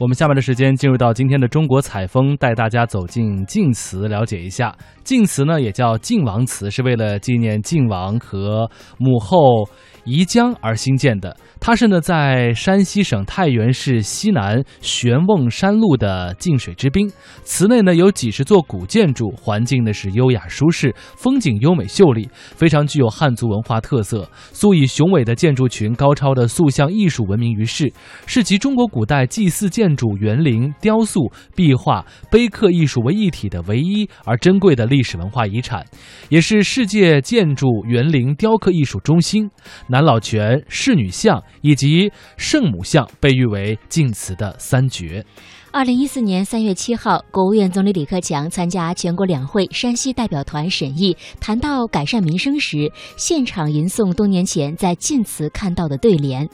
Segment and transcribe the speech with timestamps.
[0.00, 4.72] 我们下面的时间进入到今天的中国采风，带大家走进晋祠，了解一下。
[5.02, 9.68] 晋祠呢也叫晋王祠，是为了纪念晋王和母后。
[10.04, 17.12] 宜江而兴建的，它是呢在山西省太原市西南玄瓮山路的晋水之滨。
[17.42, 24.26] 祠内呢有几十座古建筑，环境呢是优雅舒适，风景优美秀丽，非常具有汉族文化特色。
[24.32, 27.92] 素以雄伟的建筑群、高超的塑像艺术闻名于世，
[28.24, 35.82] 是集中国古代祭祀建建筑、园林、雕塑、壁画、碑刻艺术为一体的唯一而珍贵的历史文化遗产，
[36.28, 39.50] 也是世界建筑、园林、雕刻艺术中心。
[39.86, 45.24] 南老泉、侍女像以及圣母像被誉为晋祠的三绝。
[45.70, 56.48] 二零一四年三月七号，国务院总理李克强参加全国两会山西代表团审议，谈到改善民生时，现场吟诵多年前在晋祠看到的对联：“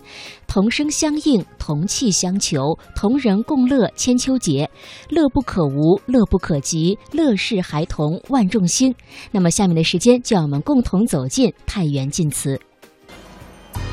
[0.48, 4.68] 同声相应，同气相求，同人共乐千秋节，
[5.08, 8.92] 乐不可无，乐不可及，乐事孩童万众心。”
[9.30, 12.60] 那么，下面的时间，就让我们共同走进太原晋祠。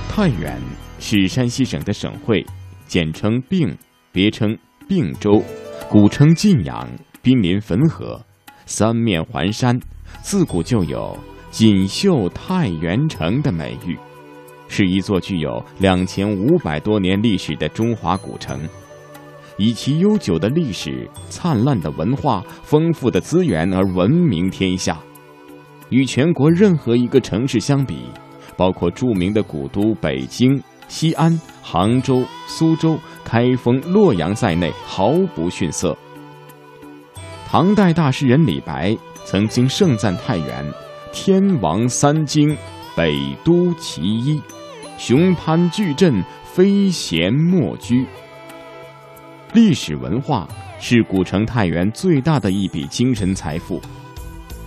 [0.10, 0.60] 太原
[1.00, 2.44] 是山西省的省会，
[2.88, 3.78] 简称并，
[4.12, 4.58] 别称
[4.92, 5.42] 并州，
[5.90, 6.86] 古称晋阳，
[7.22, 8.22] 濒临汾河，
[8.66, 9.80] 三面环山，
[10.22, 11.18] 自古就有
[11.50, 13.98] “锦绣太原城”的美誉，
[14.68, 18.60] 是一座具有两千五百多年历史的中华古城，
[19.56, 25.00] 以其悠久的历史、灿烂的文化、丰富的资源而闻名天下，
[25.88, 28.08] 与全国任何一个城市相比。
[28.58, 33.00] 包括著名的古都北京、西安、杭州、苏州、
[33.32, 35.98] 开封、洛阳在内，毫不逊色。
[37.48, 38.94] 唐代大诗人李白
[39.24, 40.70] 曾经盛赞太原
[41.14, 42.54] ：“天王三京，
[42.94, 44.42] 北都其一，
[44.98, 48.06] 雄藩巨镇，非贤莫居。”
[49.56, 50.46] 历史文化
[50.78, 53.82] 是古城太原最大的一笔精神财富。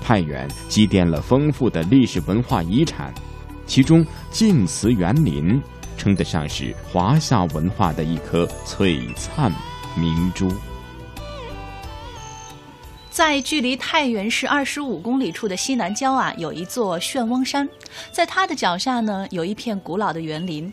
[0.00, 3.12] 太原积淀了丰富的历史文化遗产。
[3.66, 5.60] 其中，晋祠园林
[5.96, 9.52] 称得上是华夏文化的一颗璀璨
[9.96, 10.52] 明珠。
[13.10, 17.68] 在距离太原市二十五公里处的西南郊啊，有一座旋翁山，
[18.10, 20.72] 在它的脚下呢，有一片古老的园林。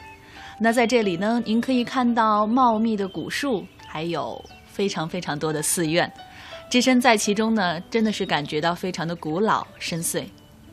[0.60, 6.12] 那在这里呢，您可以看到茂密的古树，还有非常非常多的寺院。
[6.70, 10.24] 置身在其中呢，真的是感觉到非常的古老深邃。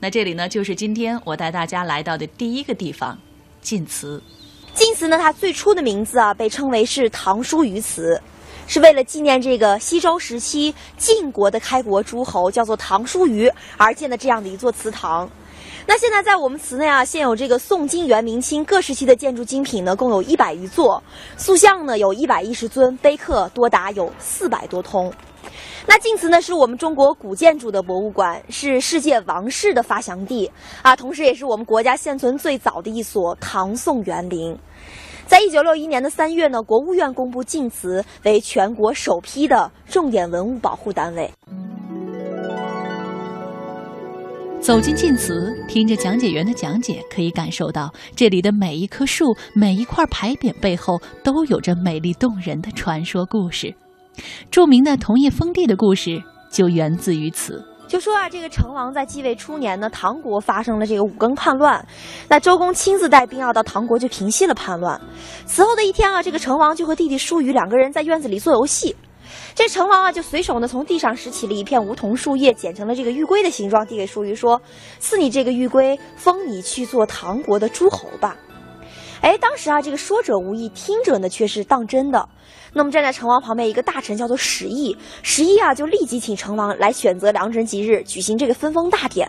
[0.01, 3.19] 那这里呢，就是今天我带大家来到的第一个地方——
[3.61, 4.23] 晋祠。
[4.78, 8.22] 晋祠呢，它最初的名字啊，被称为是唐叔虞祠，
[8.69, 15.28] 是为了纪念这个西周时期晋国的开国诸侯，叫做唐叔虞而建的这样的一座祠堂。
[15.84, 21.03] 那现在在我们祠内啊，现有这个宋、金、元、明清各时期的建筑精品呢，共有一百余座，
[21.37, 25.12] 塑像呢有一百一十尊，碑刻多达有四百多通。
[25.87, 30.51] 那晋祠呢，是我们中国古建筑的博物馆，是世界王室的发祥地
[30.83, 34.57] 啊，同时也是我们国家现存最早的一所唐宋园林。
[35.27, 41.31] 在一九六一年的三月呢，国务院公布晋祠为全国首批的重点文物保护单位。
[44.61, 53.73] 走进晋祠，听着讲解员的讲解，可以感受到这里的每一棵树、每一块牌匾背后都有着美丽动人的传说故事。
[54.51, 57.65] 著名的桐叶封地的故事就源自于此。
[57.87, 61.83] 就说啊，这个成王在继位初年呢，唐国发生了这个五更叛乱，
[62.29, 65.01] 那周公亲自带兵啊到唐国就平息了叛乱。
[65.47, 68.95] 此后的一天啊，这个成王就和弟弟叔虞两个人在院子里做游戏，
[69.55, 74.61] 这成王啊就随手呢从地上拾起了一片梧桐树叶，剪成了这个玉龟的形状，递给叔虞说
[75.00, 78.37] ：“赐你这个玉龟，封你去做唐国的诸侯吧。”
[79.21, 82.29] 哎，当时啊，这个说者无意，听者呢却是当真的。
[82.73, 89.29] 那么站在成王旁边一个大臣叫做史毅，史毅啊就立即请成王来选择良辰吉日举行这个分封大典。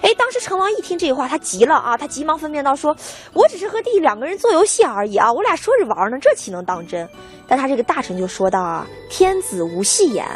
[0.00, 2.96] 哎，当时成王一听这话，他急了啊，他急忙分辨道：“说
[3.32, 7.08] 我只是和弟弟两个人做游戏而已啊，我俩说着玩呢，这岂能当真？”
[7.46, 10.26] 但他这个大臣就说道：“啊，天子无戏言。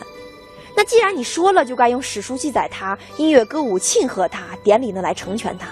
[0.77, 5.67] 那既然你说了，就该用史书记载他，音乐歌舞庆贺他，典礼呢来成全他。”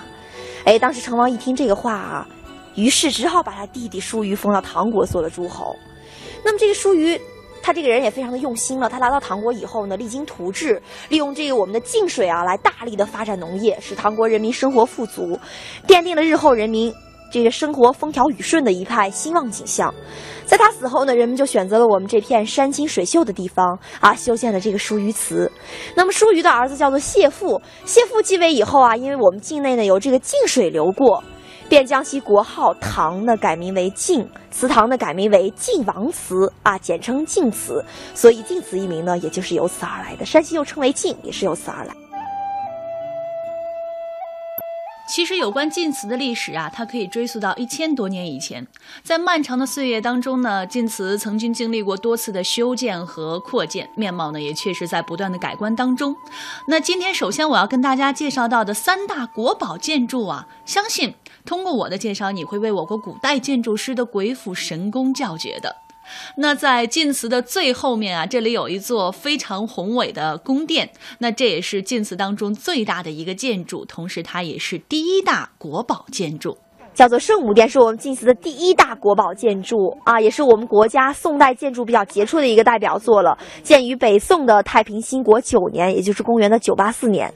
[0.64, 2.26] 哎，当时成王一听这个话啊。
[2.74, 5.76] 于是只好把他弟弟叔虞封到唐国做了诸侯。
[6.44, 7.20] 那么这个叔虞，
[7.62, 8.88] 他这个人也非常的用心了。
[8.88, 15.38] 他来到唐国以后呢，励精图治，利用这个我们的晋水啊，来大力的发展农业，使唐国人民生活富足，
[15.86, 16.92] 奠定了日后人民
[17.32, 19.92] 这个生活风调雨顺的一派兴旺景象。
[20.44, 25.50] 在他死后呢，人们就选择了我们这片山清水秀的地方啊，修建了这个叔虞祠。
[25.96, 31.24] 那么叔虞的儿子叫做谢父，谢父继位以后啊，因为我们境内呢有这个晋水流过。
[31.74, 37.84] 便将其国号唐呢改名为晋，祠堂呢改名为晋王祠啊，简称晋祠。
[38.14, 40.24] 所以晋祠一名呢，也就是由此而来的。
[40.24, 41.92] 山西又称为晋，也是由此而来。
[45.08, 48.66] 其实有关晋祠的历史啊，它可以追溯到一千多年以前。
[49.02, 56.14] 在漫长的岁月当中呢，晋祠曾经经历过多次的修建和扩建，面貌呢也确实在不断的改观当中。
[56.68, 61.14] 那今天首先我要跟大家介绍到的三大国宝建筑啊，相信
[61.46, 65.76] 通过我的介绍，你会为我国古代建筑师的鬼斧神工叫绝的。
[66.36, 76.56] 那在晋祠的最后面啊，这里有一座非常宏伟的宫殿，那这也是晋祠当中最大的一个建筑，同时它也是第一大国宝建筑，
[76.94, 87.32] 叫做圣母殿，是我们晋祠的第一大国宝建筑啊，也是我们国家宋代建筑比较杰出的一个代表作了，建于北宋的太平兴国九年，也就是公元的九八四年。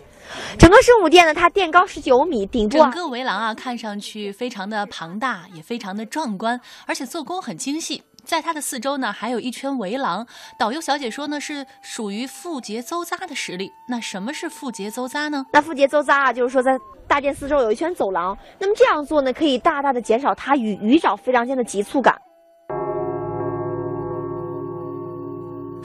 [0.58, 8.02] 整个圣母殿呢，它殿高十九米，顶部整个围廊啊，看上去非常的庞大，也非常的壮观，而且做工很精细。
[8.24, 10.26] 在它的四周呢，还有一圈围廊。
[10.58, 13.70] 导游小姐说呢，是属于复节周匝的实力。
[13.88, 15.46] 那什么是复节周匝呢？
[15.50, 18.36] 那复节周匝啊，就是说在大殿四周有一圈走廊。
[18.58, 22.14] 那么这样做呢，可以大大的减少它与鱼沼飞梁间的急促感。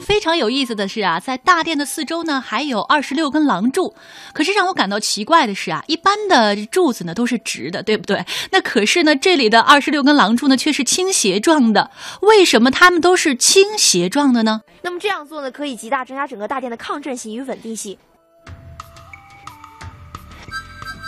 [0.04, 3.94] 非常有意思的是啊，在大殿的四周呢，还有二十六根廊柱。
[4.32, 8.24] 可是让我感到奇怪的是啊，一般的柱子呢都是直的，对不对？
[8.52, 11.90] 那可是呢，这里的二十六根廊柱呢却是倾斜状的。
[12.20, 14.60] 为什么它们都是倾斜状的呢？
[14.82, 17.96] 那么这样做呢，可以极大增加整个大殿的抗震性与稳定性。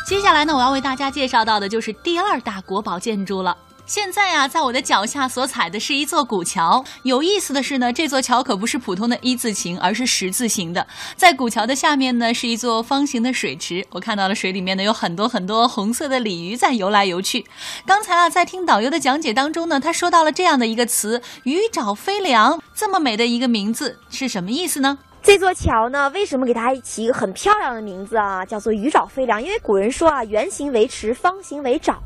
[0.09, 3.57] 接下来呢，我要为大家介绍到的就是第二大国宝建筑了。
[3.87, 6.85] 现在啊，在我的脚下所踩的是一座古桥。
[7.05, 10.85] 有意思的是呢，这座桥可不是普通的一字形，而是十字形的。
[11.15, 13.87] 在古桥的下面呢，是一座方形的水池。
[13.91, 17.47] 我看到了水里面呢，有很多很多红色的鲤鱼在游来游去。
[17.87, 24.99] 刚才啊，在听导游的讲解当中呢，他说到了这样的一个词“鱼沼飞梁”，这么美的一个名字是什么意思呢？
[25.27, 28.47] 这座桥呢，为什么给它起一个很漂亮的名字啊？
[28.47, 29.43] 叫做鱼沼飞梁。
[29.43, 31.97] 因为古人说啊，圆形为池，方形为沼。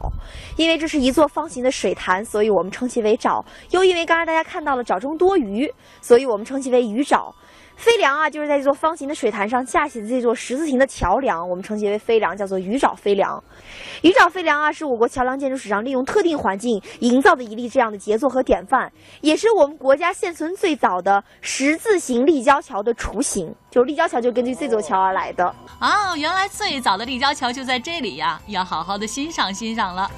[0.57, 3.45] 因为这是一座方形的水潭，所以我们称其为沼。
[3.73, 5.71] 又因为刚才大家看到了沼中多鱼，
[6.01, 7.31] 所以我们称其为鱼沼。
[7.81, 13.43] 飞梁啊，就是在这座方形的水潭上架起的这座十字形的桥梁，我们称其为飞梁，叫做鱼沼飞梁。
[14.03, 18.93] 鱼沼飞梁啊，是我国桥梁建筑史上利用特定环境营造的一例这样的杰作和典范，
[19.23, 23.55] 也是我们国家现存最早的十字形立交桥的雏形。
[23.71, 25.47] 就立交桥就根据这座桥而来的
[25.79, 30.11] 啊，原来最早的立交桥就在这里呀，要好好的欣赏欣赏了。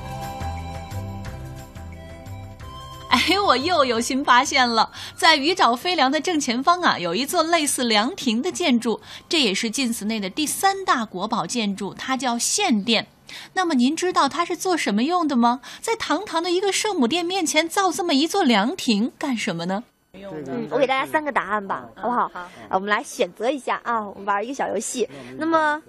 [3.15, 8.99] 哎，我又有新发现了，在鱼沼飞梁的正前方啊，有一座类似凉亭的建筑，
[9.29, 13.07] 这也是晋祠内的第三大国宝建筑，它叫献殿。
[13.53, 15.61] 那么您知道它是做什么用的吗？
[15.83, 19.85] 在堂堂的一个圣母殿面前造这么一座凉亭干什么呢？
[20.15, 22.31] 嗯，我给大家三个答案吧，好不好？
[22.33, 25.07] 好，我们来选择一下啊，我们玩一个小游戏。
[25.37, 25.83] 那么，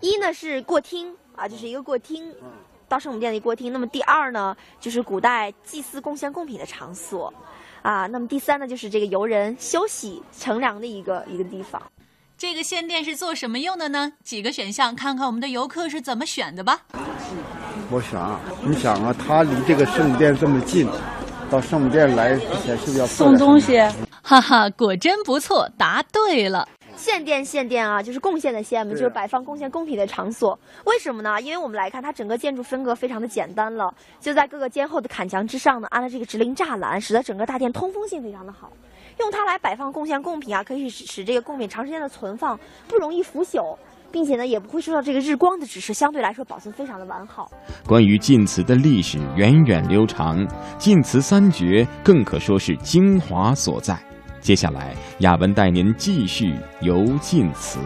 [0.00, 2.32] 一呢是过厅啊，就是一个过厅。
[2.94, 7.34] 到圣母殿的过厅，那么第二呢，就是古代祭祀贡献贡品的场所，
[7.82, 11.82] 啊，那么第三呢，就是这个游人休息乘凉的一个一个地方。
[12.38, 14.12] 这个献殿是做什么用的呢？
[14.22, 16.82] 几个选项，看看我们的游客是怎么选的吧。
[17.90, 20.88] 我想，你想啊，他离这个圣母殿这么近，
[21.50, 23.76] 到圣母殿来之前是不是要送东西？
[24.22, 26.68] 哈哈，果真不错，答对了。
[26.96, 30.58] 献殿，献殿啊，就是贡献的献嘛，就是摆放贡献贡品的场所。
[30.86, 31.40] 为什么呢？
[31.40, 38.72] 因为我们来看，它整个建筑风格非常的简单了，就在各个间后的坎墙之上呢，安了这个直棂栅栏，使得整个大殿通风性非常的好。
[39.18, 42.58] 用它来摆放贡献贡品啊，可以使使这个贡品长时间的存放，
[42.88, 43.76] 不容易腐朽，
[44.10, 47.50] 并且呢，也不会受到这个日光的直射，相对来说保存非常的完好。
[47.86, 50.46] 关于晋祠的历史源远流长，
[50.78, 53.96] 晋祠三绝更可说是精华所在。
[54.44, 57.78] 接下来，亚文带您继续游晋祠。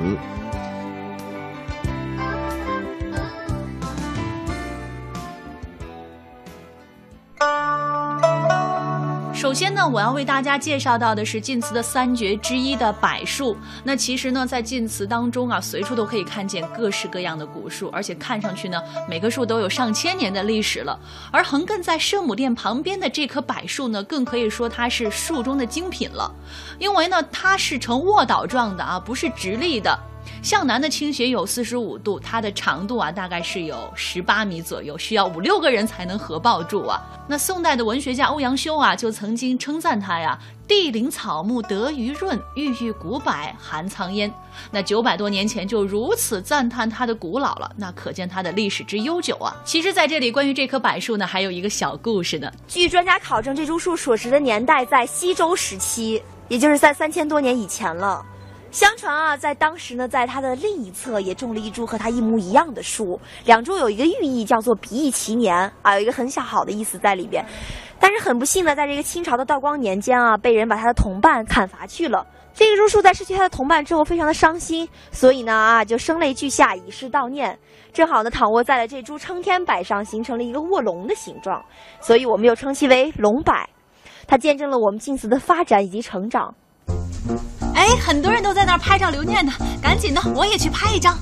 [9.48, 13.56] 首先呢，我要为大家介绍到的是晋祠的三绝之一的柏树。
[13.82, 18.78] 那其实呢，在晋祠当中啊，随处都可以看见各式各样的古树，而且看上去呢，
[19.08, 21.00] 每棵树都有上千年的历史了。
[21.32, 26.30] 而横亘在圣母殿旁边的这棵柏树呢，更可以说它是树中的精品了，
[26.78, 29.98] 因为呢，它是呈卧倒状的啊，不是直立的。
[30.42, 37.02] 向南的倾斜有四十五度，它的长度啊大概是有十八米左右，需要五六个人才能合抱住啊。
[37.28, 44.32] 那宋代的文学家欧阳修啊就曾经称赞它呀：“地灵草木得鱼润，郁郁古柏含苍烟。
[44.70, 49.54] 那九百多年前就如此赞叹它的古老了，那可见它的历史之悠久啊。
[49.64, 52.50] 其实，在这里关于这棵柏树呢，还有一个小故事呢。
[52.66, 58.24] 据专家考证，这株树所植的年代在西周时期，也就是在三千多年以前了。
[58.78, 67.44] 相传啊，在当时呢，在它的另一侧也种了一株和它一模一样的树，两株有一个寓意叫做比翼齐年啊，有一个很小好的意思在里边。
[67.98, 72.24] 但是很不幸的，在这个清朝的道光年间啊，被人把他的同伴砍伐去了。
[72.54, 77.58] 这株树在失去他的同伴之后，非常的伤心，所以呢啊，就声泪俱下，以示悼念。
[77.92, 81.60] 正好呢，躺卧在了这株撑天柏上，形成了一个卧龙的形状，
[82.00, 83.52] 所以我们又称其为龙柏。
[84.28, 86.54] 它见证了我们晋祠的发展以及成长。
[87.74, 91.16] 哎，很多人都在那儿拍照留念呢，赶紧的，我也去拍一张。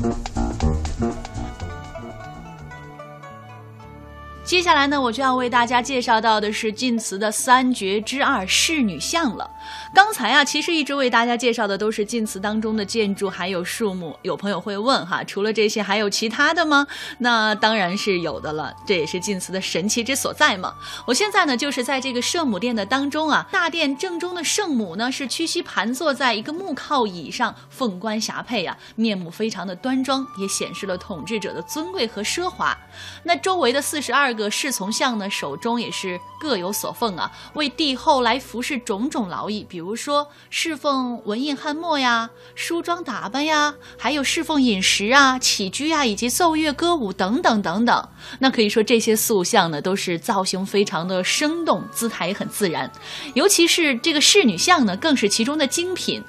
[4.46, 9.50] 接下来呢，我就要为大家介绍到的是晋祠的三绝之二侍女像了。
[9.92, 14.16] 刚才啊，其实一直为大家介绍的都是晋祠当中的建筑还有树木。
[14.22, 16.86] 有朋友会问哈，除了这些还有其他的吗？
[17.18, 20.74] 那当然是有的了，这也是晋祠的神奇之所在嘛。
[21.08, 32.78] 我现在呢，就是在这个圣母殿的当中啊，大殿正中的圣母呢是屈膝盘坐在一个木靠椅上，凤冠霞帔呀，面目非常的端庄，也显示了统治者的尊贵和奢华。
[33.24, 48.08] 那周围的四十二个侍从像呢，手中也是各有所奉啊，为帝后来服侍种种劳役，比如说侍奉文印翰墨呀、梳妆打扮呀，还有侍奉饮食啊、起居啊，以及奏乐歌舞等等等等。
[48.38, 52.90] 那可以说这些塑像呢，都是造型非常的生动，姿态也很自然。
[53.34, 56.22] 尤其是这个侍女像呢，更是其中的精品。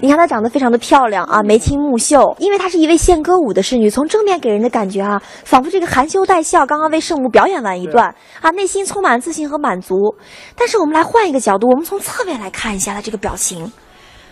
[0.00, 10.14] 你看她长得非常的漂亮啊，眉清目秀，因为她是一位献歌舞的侍女，从正面给人的感觉啊，仿佛这个含羞带笑，刚刚为圣母表演完一段啊，内心充满自信和满足。
[10.54, 13.72] 但是我们来换一个角度，我们从侧面来看一下他这个表情，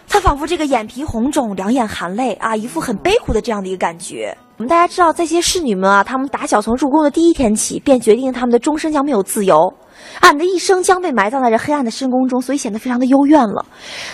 [0.09, 4.37] 他仿佛这个眼皮红肿，两眼含泪啊，一副很悲苦的这样的一个感觉。
[4.59, 9.73] 我们大家知道，这些侍女们啊，她们打小从入宫的第一天起，便决定她们的终身将没有自由，
[10.21, 13.64] 俺，的一生将被埋葬在这黑暗的深宫中，所以显得非常的幽怨了。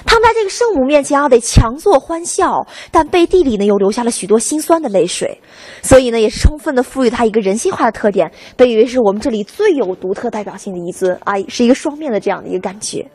[0.04, 5.40] 他们在这个圣母面前啊，得强作欢笑，但背地里呢，又流下了许多心酸的泪水，
[5.82, 13.06] 所以呢，也是充分的赋予他一个人性化的特点，被誉为是我们这里最有独特代表性的一尊啊，是一个双面的这样的一个感觉。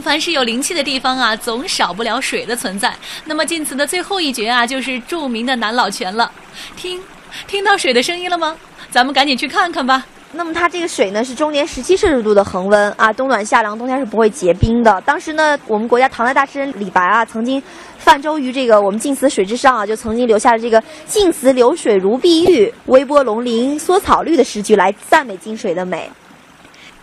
[0.00, 2.94] 凡是有灵气的地方啊，总少不了水的存在。
[3.24, 6.30] 那么晋祠的最后一绝啊，就是著名的南老泉了。
[6.76, 7.00] 听，
[7.46, 8.56] 听到水的声音了吗？
[8.90, 10.04] 咱们赶紧去看看吧。
[10.32, 15.00] 那么它这个水呢，是终年十七摄氏度的恒温啊，冬暖夏凉，冬天是不会结冰的。
[15.00, 17.62] 当时呢，我们国家唐代大诗人李白啊，曾经
[17.96, 26.10] 泛舟于这个我们晋祠水之上啊，就曾经留下了这个“晋祠流水如碧玉，微波龙鳞缩草绿”的诗句来赞美晋水的美。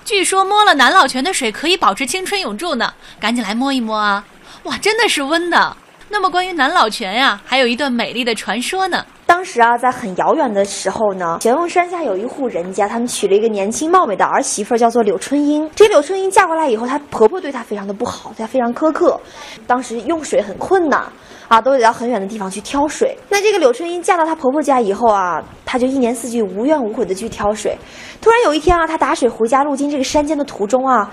[0.06, 4.24] 据说摸了南老泉的水可以保持青春永驻呢，赶紧来摸一摸啊！
[4.64, 5.76] 哇，真的是温的。
[6.10, 9.04] 那么关于南老泉呀，还有一段美丽的传说呢。
[9.28, 15.70] 当时啊，在很遥远的时候呢，玄翁山下有一户人家，他们娶了一个年轻貌美的儿媳妇，叫做柳春英。
[15.76, 19.20] 这柳春英嫁过来以后，她婆婆对她非常的不好，对她非常苛刻。
[19.66, 21.04] 当时用水很困难
[21.48, 23.18] 啊，都得到很远的地方去挑水。
[23.30, 27.76] 那这个柳春英嫁到她婆婆家以后啊，她就一年四季无怨无悔的去挑水。
[28.22, 31.12] 突然有一天啊，她打水回家，路经这个山间的途中啊，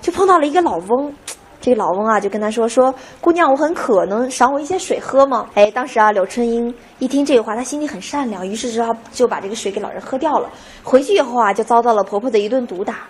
[0.00, 1.14] 就碰到了一个老翁。
[1.60, 10.48] 这个老翁啊，就跟他说：“说姑娘，我很渴，能赏我一些水喝吗？”哎，当时啊，柳春英一听这个话，她心里很善良，于是之后就把这个水给老人喝掉了。
[10.82, 13.00] 回去以后啊，就遭到了婆婆的一顿毒打。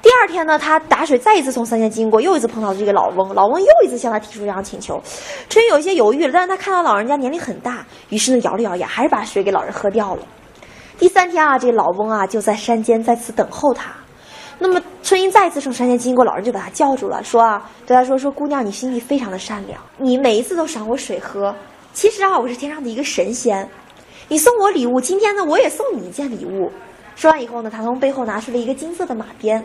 [0.00, 5.00] 第二天呢，她打水再一次从山间经过，又一次碰到这个老翁，老翁又一次向她提出这样请求。
[5.48, 10.22] 春英有一些犹豫了，但是她看到老人家年龄很大，于是呢，咬了咬牙，还是把水给老人喝掉了。
[10.98, 13.92] 第三天啊，这个老翁啊就在山间在此等候她。
[14.58, 21.54] 那么春英再一次从山间经过，老人就把她叫住了，说啊，对她说说姑娘，你心地非常的善良，你每一次都赏我水喝。
[21.92, 23.68] 其实啊，我是天上的一个神仙，
[24.28, 26.70] 你送我礼物，今天呢，我也送你一件礼物。
[27.16, 29.62] 说完以后呢，他从背后拿出了一个金色的马鞭。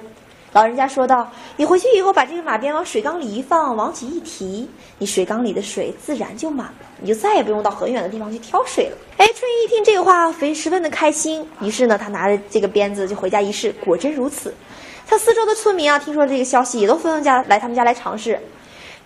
[0.53, 4.67] 老人家说道：“你回去以后把这个马鞭往水缸里一放，往起一提，
[4.97, 11.47] 你水缸里的水自然就满了，你就再也不用到很远的地方去挑水了。”哎，春英一听这个话，非十分的开心。
[11.61, 14.53] 于是呢，他拿着这个鞭子就回家一试，果真如此。
[15.07, 18.37] 他四周的村民啊，听说这个消息，也都纷纷家来他们家来尝试。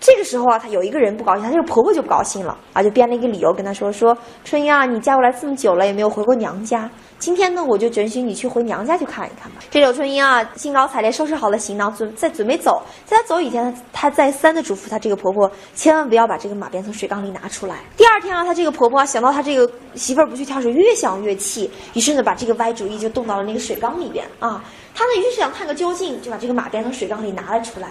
[0.00, 6.90] 这个时候啊，他有一个人不高兴，他这个婆婆就不高兴了啊，就编了一个理由跟他说：“说春英啊，你嫁过来这么久了，也没有回过娘家。
[7.20, 12.82] 今天呢，我就准许你去回娘家去看一看吧。”这柳春英啊，兴高采烈收拾好了行囊，准在准备走。
[13.06, 17.76] 在她走以前，她再三的嘱咐她这个婆婆，千万不要把这个马鞭从水缸里拿出来。
[17.96, 24.64] 第二天啊，她这个婆婆想到她这个媳妇儿不去跳水，越想越气，于是呢把这个歪主意就动到了那个水缸里边啊。
[24.94, 27.88] 他呢于是想探个究竟，就把这个马鞭从水缸里拿了出来。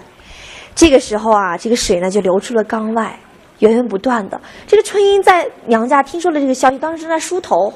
[0.74, 3.18] 这个时候啊，这个水呢就流出了缸外，
[3.58, 4.40] 源源不断的。
[4.66, 7.72] 这个春英在娘家听说了这个消息，当时正在梳头。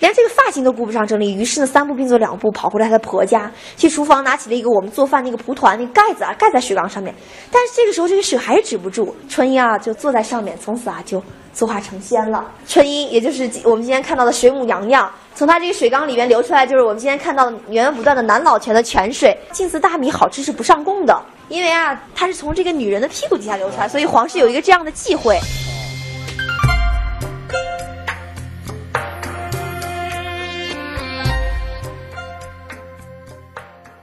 [0.00, 7.14] 连这个发型都顾不上整理，于是呢，三步并作两步跑回了她的婆家，去厨房拿起了一个我们做饭那个蒲团那个盖子啊，盖在水缸上面。
[7.52, 11.22] 但是这个时候这个水还是止不住，春英啊就坐在上面，从此啊就
[11.60, 12.42] 作画成仙了。
[12.66, 19.36] 春英也就是我们今天看到的水母娘娘，从她这个水缸里面流出来，就是我们今天看到源源不断的南老泉的泉水。
[19.52, 25.38] 晋祠大米好吃是不上供的，因为啊它是从这个女人的屁股底下流出来，所以皇室有一个这样的忌讳。